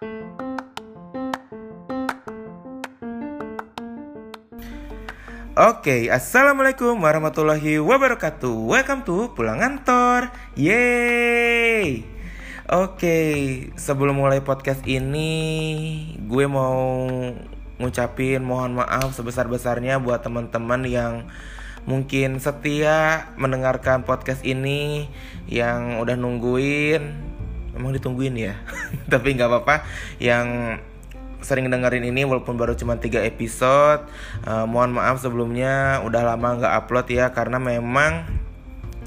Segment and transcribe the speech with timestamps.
[0.00, 0.08] Oke,
[6.08, 8.48] assalamualaikum warahmatullahi wabarakatuh.
[8.48, 10.32] Welcome to Pulang Kantor.
[10.56, 12.08] Yeay.
[12.72, 13.28] Oke,
[13.76, 17.04] sebelum mulai podcast ini, gue mau
[17.76, 21.28] ngucapin mohon maaf sebesar-besarnya buat teman-teman yang
[21.84, 25.12] mungkin setia mendengarkan podcast ini
[25.44, 27.29] yang udah nungguin
[27.80, 28.54] emang ditungguin ya?
[29.12, 29.88] Tapi nggak apa-apa.
[30.20, 30.78] Yang
[31.40, 34.04] sering dengerin ini walaupun baru cuma 3 episode
[34.44, 38.28] uh, mohon maaf sebelumnya udah lama nggak upload ya karena memang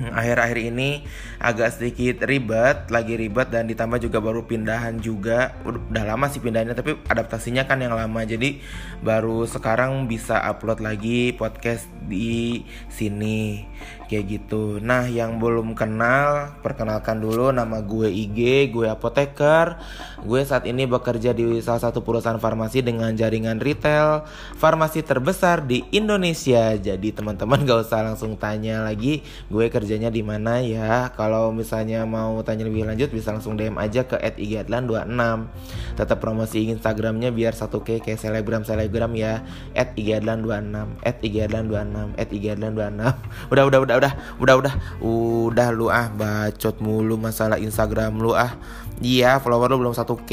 [0.20, 1.04] akhir-akhir ini
[1.40, 5.56] agak sedikit ribet, lagi ribet dan ditambah juga baru pindahan juga.
[5.64, 8.20] Udah lama sih pindahnya tapi adaptasinya kan yang lama.
[8.24, 8.60] Jadi
[9.00, 13.64] baru sekarang bisa upload lagi podcast di sini
[14.10, 14.82] kayak gitu.
[14.82, 19.78] Nah, yang belum kenal, perkenalkan dulu nama gue IG, gue apoteker.
[20.26, 24.26] Gue saat ini bekerja di salah satu perusahaan farmasi dengan jaringan retail
[24.58, 26.74] farmasi terbesar di Indonesia.
[26.74, 31.10] Jadi teman-teman gak usah langsung tanya lagi gue kerjanya di mana ya.
[31.18, 35.50] Kalau misalnya mau tanya lebih lanjut bisa langsung DM aja ke @igadlan26.
[35.98, 39.42] Tetap promosi Instagramnya biar satu k kayak selebgram selebgram ya.
[39.74, 43.02] @igadlan26, @igadlan26, @igadlan26.
[43.50, 48.54] Udah udah udah udah udah udah udah lu ah bacot mulu masalah Instagram lu ah
[49.02, 50.32] iya follower lu belum 1k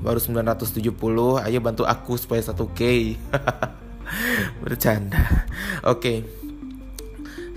[0.00, 2.80] baru 970 ayo bantu aku supaya 1k
[4.64, 5.44] bercanda
[5.84, 6.43] oke okay.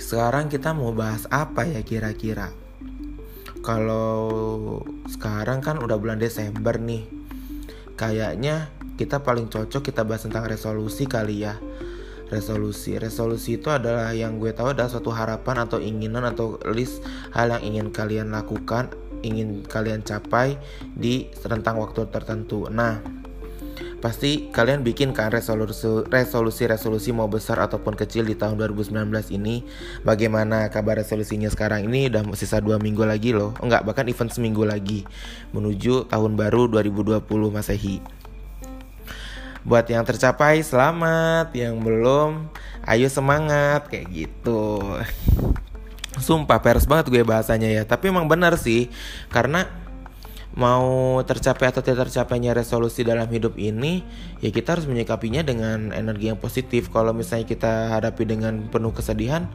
[0.07, 2.55] Sekarang kita mau bahas apa ya kira-kira
[3.59, 4.79] kalau
[5.11, 7.03] sekarang kan udah bulan Desember nih
[7.99, 11.59] kayaknya kita paling cocok kita bahas tentang resolusi kali ya
[12.31, 12.99] resolusi.
[12.99, 16.99] Resolusi itu adalah yang gue tahu adalah suatu harapan atau inginan atau list
[17.31, 18.91] hal yang ingin kalian lakukan,
[19.23, 22.67] ingin kalian capai di rentang waktu tertentu.
[22.67, 22.99] Nah,
[23.97, 28.93] pasti kalian bikin kan resolusi resolusi resolusi mau besar ataupun kecil di tahun 2019
[29.33, 29.65] ini.
[30.05, 32.07] Bagaimana kabar resolusinya sekarang ini?
[32.13, 33.57] Udah sisa dua minggu lagi loh.
[33.57, 35.03] Enggak bahkan event seminggu lagi.
[35.51, 37.99] Menuju tahun baru 2020 masehi.
[39.67, 42.47] Buat yang tercapai selamat, yang belum
[42.87, 43.89] ayo semangat.
[43.91, 44.79] Kayak gitu.
[46.17, 48.89] Sumpah pers banget gue bahasanya ya, tapi emang benar sih
[49.29, 49.69] karena
[50.57, 54.01] mau tercapai atau tidak tercapainya resolusi dalam hidup ini
[54.41, 56.89] ya kita harus menyikapinya dengan energi yang positif.
[56.89, 59.45] Kalau misalnya kita hadapi dengan penuh kesedihan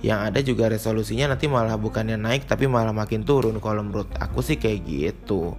[0.00, 3.60] yang ada juga resolusinya nanti malah bukannya naik tapi malah makin turun.
[3.60, 5.52] Kalau menurut aku sih kayak gitu.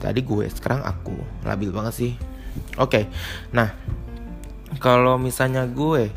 [0.00, 1.16] Tadi gue sekarang aku.
[1.44, 2.12] Labil banget sih.
[2.80, 3.04] Oke, okay.
[3.52, 3.76] nah
[4.80, 6.08] kalau misalnya gue,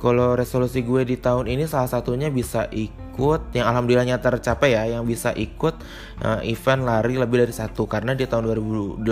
[0.00, 2.72] kalau resolusi gue di tahun ini salah satunya bisa
[3.14, 5.78] ikut, yang alhamdulillahnya tercapai ya, yang bisa ikut
[6.18, 9.06] uh, event lari lebih dari satu karena di tahun 2018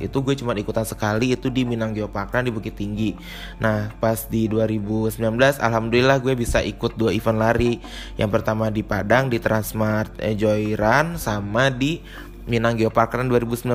[0.00, 3.12] itu gue cuma ikutan sekali itu di Minang Geopakran di Bukit Tinggi.
[3.60, 5.20] Nah pas di 2019
[5.60, 7.76] alhamdulillah gue bisa ikut dua event lari,
[8.16, 12.00] yang pertama di Padang di Transmart eh, Joy Run sama di
[12.46, 13.66] Minang Geopark 2019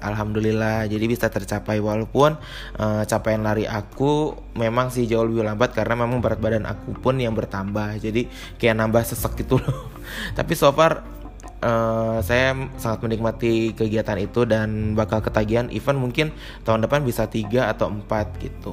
[0.00, 1.76] Alhamdulillah jadi bisa tercapai.
[1.78, 2.40] Walaupun
[2.80, 7.20] uh, capaian lari aku memang sih jauh lebih lambat karena memang berat badan aku pun
[7.20, 8.00] yang bertambah.
[8.00, 8.26] Jadi
[8.56, 9.92] kayak nambah sesek gitu loh.
[10.38, 11.04] Tapi so far
[11.60, 15.68] uh, saya sangat menikmati kegiatan itu dan bakal ketagihan.
[15.68, 16.26] Event mungkin
[16.64, 18.72] tahun depan bisa tiga atau empat gitu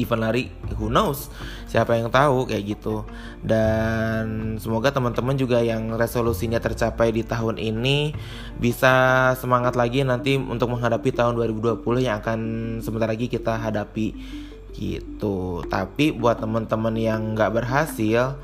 [0.00, 0.48] event lari
[0.80, 1.28] who knows?
[1.68, 3.04] Siapa yang tahu kayak gitu.
[3.44, 8.16] Dan semoga teman-teman juga yang resolusinya tercapai di tahun ini
[8.56, 12.40] bisa semangat lagi nanti untuk menghadapi tahun 2020 yang akan
[12.80, 14.16] sebentar lagi kita hadapi
[14.74, 15.62] gitu.
[15.68, 18.40] Tapi buat teman-teman yang nggak berhasil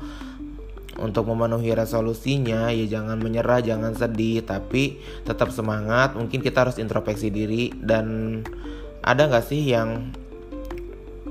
[0.97, 6.17] untuk memenuhi resolusinya ya jangan menyerah jangan sedih tapi tetap semangat.
[6.17, 7.69] Mungkin kita harus introspeksi diri.
[7.73, 8.41] Dan
[9.05, 10.11] ada nggak sih yang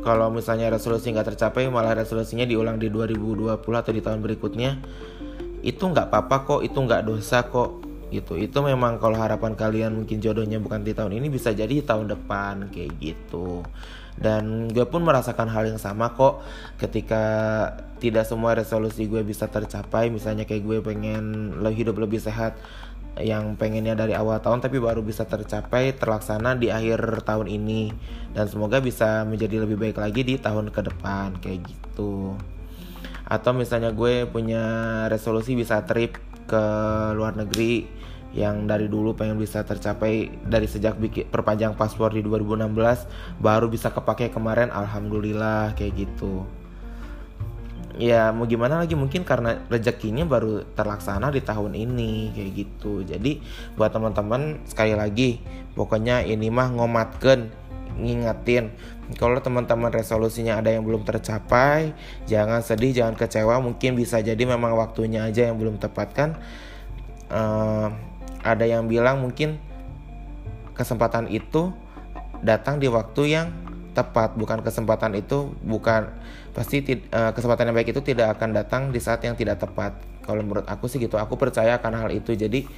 [0.06, 4.78] kalau misalnya resolusi nggak tercapai malah resolusinya diulang di 2020 atau di tahun berikutnya.
[5.66, 7.82] Itu nggak apa-apa kok itu nggak dosa kok
[8.14, 8.38] gitu.
[8.38, 12.06] Itu memang kalau harapan kalian mungkin jodohnya bukan di tahun ini bisa jadi di tahun
[12.14, 13.66] depan kayak gitu.
[14.14, 16.38] Dan gue pun merasakan hal yang sama kok.
[16.78, 17.24] Ketika
[17.98, 22.54] tidak semua resolusi gue bisa tercapai misalnya kayak gue pengen hidup lebih sehat
[23.16, 27.92] yang pengennya dari awal tahun tapi baru bisa tercapai terlaksana di akhir tahun ini.
[28.36, 32.36] Dan semoga bisa menjadi lebih baik lagi di tahun ke depan kayak gitu.
[33.27, 34.65] Atau misalnya gue punya
[35.09, 36.65] resolusi bisa trip ke
[37.16, 37.89] luar negeri
[38.36, 43.89] yang dari dulu pengen bisa tercapai dari sejak bikin perpanjang paspor di 2016 baru bisa
[43.89, 46.45] kepake kemarin alhamdulillah kayak gitu
[47.97, 48.93] ya mau gimana lagi?
[48.93, 53.03] Mungkin karena rezekinya baru terlaksana di tahun ini kayak gitu.
[53.03, 53.41] Jadi
[53.75, 55.41] buat teman-teman sekali lagi
[55.75, 57.48] pokoknya ini mah ngomatkan
[57.97, 58.72] ngingetin.
[59.16, 61.97] Kalau teman-teman resolusinya ada yang belum tercapai
[62.28, 63.59] jangan sedih jangan kecewa.
[63.65, 66.31] Mungkin bisa jadi memang waktunya aja yang belum tepat kan?
[67.27, 67.91] Uh,
[68.47, 69.59] ada yang bilang mungkin
[70.77, 71.75] kesempatan itu
[72.45, 73.66] datang di waktu yang
[73.97, 76.13] tepat bukan kesempatan itu bukan
[76.53, 79.97] pasti uh, kesempatan yang baik itu tidak akan datang di saat yang tidak tepat.
[80.21, 82.37] Kalau menurut aku sih gitu aku percaya akan hal itu.
[82.37, 82.69] Jadi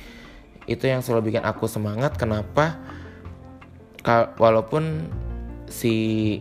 [0.71, 2.15] itu yang selalu bikin aku semangat.
[2.15, 2.79] Kenapa?
[4.39, 5.11] Walaupun
[5.67, 6.39] si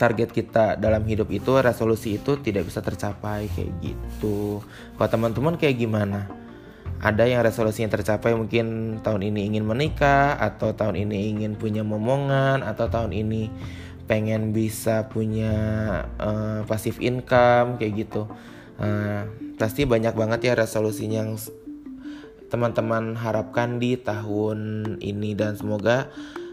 [0.00, 4.64] target kita dalam hidup itu resolusi itu tidak bisa tercapai kayak gitu.
[4.96, 6.32] Kalau teman-teman kayak gimana
[7.02, 11.82] ada yang resolusi yang tercapai mungkin tahun ini ingin menikah atau tahun ini ingin punya
[11.82, 13.50] momongan atau tahun ini
[14.06, 15.54] pengen bisa punya
[16.22, 18.30] uh, pasif income kayak gitu.
[18.78, 19.26] Uh,
[19.58, 21.34] pasti banyak banget ya resolusinya yang
[22.46, 25.34] teman-teman harapkan di tahun ini.
[25.34, 26.06] Dan semoga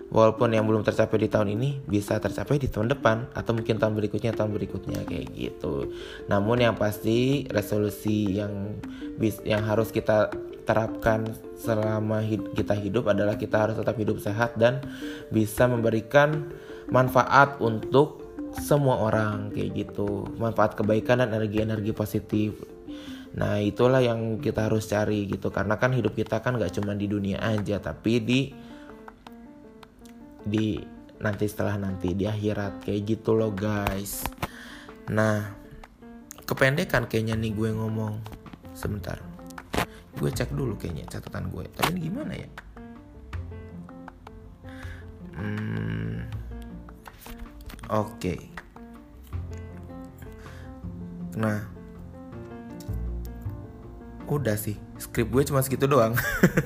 [0.10, 3.94] walaupun yang belum tercapai di tahun ini bisa tercapai di tahun depan atau mungkin tahun
[3.94, 5.94] berikutnya tahun berikutnya kayak gitu.
[6.28, 8.82] Namun yang pasti resolusi yang
[9.46, 10.34] yang harus kita
[10.66, 11.26] terapkan
[11.58, 14.82] selama hid kita hidup adalah kita harus tetap hidup sehat dan
[15.34, 16.54] bisa memberikan
[16.90, 18.26] manfaat untuk
[18.58, 20.26] semua orang kayak gitu.
[20.42, 22.58] Manfaat kebaikan dan energi-energi positif.
[23.38, 27.06] Nah itulah yang kita harus cari gitu karena kan hidup kita kan gak cuma di
[27.06, 28.42] dunia aja tapi di
[30.50, 30.82] di
[31.22, 34.26] nanti setelah nanti di akhirat kayak gitu loh guys.
[35.14, 35.54] Nah
[36.50, 38.18] kependekan kayaknya nih gue ngomong.
[38.74, 39.22] Sebentar.
[40.18, 41.70] Gue cek dulu kayaknya catatan gue.
[41.70, 42.50] Tapi ini gimana ya?
[45.40, 46.28] Hmm,
[47.88, 48.18] oke.
[48.20, 48.40] Okay.
[51.40, 51.64] nah
[54.30, 54.78] udah sih.
[55.00, 56.14] Skrip gue cuma segitu doang.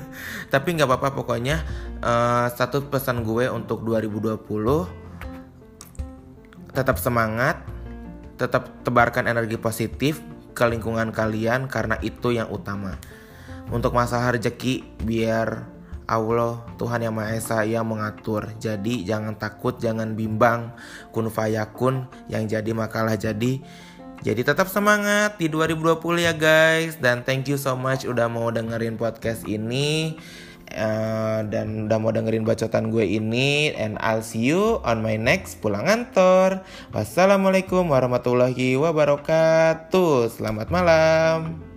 [0.52, 1.62] Tapi nggak apa-apa pokoknya
[2.04, 4.36] uh, satu pesan gue untuk 2020
[6.76, 7.64] tetap semangat
[8.36, 10.20] tetap tebarkan energi positif
[10.54, 12.98] ke lingkungan kalian karena itu yang utama.
[13.72, 15.66] Untuk masalah rezeki biar
[16.04, 18.52] Allah Tuhan yang Maha Esa yang mengatur.
[18.60, 20.76] Jadi jangan takut jangan bimbang
[21.10, 23.62] Kun fayakun yang jadi makalah jadi.
[24.24, 27.00] Jadi tetap semangat di 2020 ya guys.
[27.00, 30.18] Dan thank you so much udah mau dengerin podcast ini
[30.72, 35.60] uh, dan udah mau dengerin bacotan gue ini and I'll see you on my next
[35.60, 36.64] pulang kantor.
[36.96, 40.32] Wassalamualaikum warahmatullahi wabarakatuh.
[40.32, 41.73] Selamat malam.